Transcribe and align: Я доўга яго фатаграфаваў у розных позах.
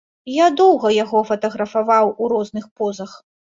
Я 0.35 0.45
доўга 0.61 0.91
яго 1.03 1.21
фатаграфаваў 1.29 2.11
у 2.21 2.33
розных 2.35 2.69
позах. 2.81 3.17